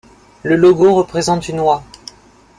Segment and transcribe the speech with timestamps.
[0.41, 1.83] Le logo représente une oie.